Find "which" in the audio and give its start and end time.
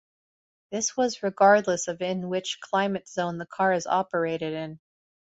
2.27-2.57